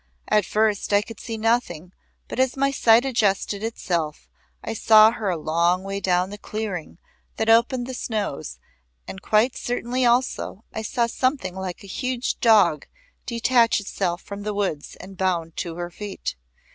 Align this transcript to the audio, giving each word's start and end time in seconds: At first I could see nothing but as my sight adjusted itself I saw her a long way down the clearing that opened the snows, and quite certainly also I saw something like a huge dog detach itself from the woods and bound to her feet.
At 0.27 0.45
first 0.47 0.93
I 0.93 1.03
could 1.03 1.19
see 1.19 1.37
nothing 1.37 1.93
but 2.27 2.39
as 2.39 2.57
my 2.57 2.71
sight 2.71 3.05
adjusted 3.05 3.61
itself 3.63 4.27
I 4.63 4.73
saw 4.73 5.11
her 5.11 5.29
a 5.29 5.37
long 5.37 5.83
way 5.83 5.99
down 5.99 6.31
the 6.31 6.39
clearing 6.39 6.97
that 7.35 7.49
opened 7.51 7.85
the 7.85 7.93
snows, 7.93 8.57
and 9.07 9.21
quite 9.21 9.55
certainly 9.55 10.03
also 10.03 10.65
I 10.73 10.81
saw 10.81 11.05
something 11.05 11.53
like 11.53 11.83
a 11.83 11.87
huge 12.01 12.39
dog 12.39 12.87
detach 13.27 13.79
itself 13.79 14.23
from 14.23 14.41
the 14.41 14.55
woods 14.55 14.95
and 14.95 15.17
bound 15.19 15.55
to 15.57 15.75
her 15.75 15.91
feet. 15.91 16.35